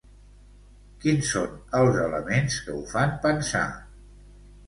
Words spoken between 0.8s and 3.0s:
Quins són els elements que ho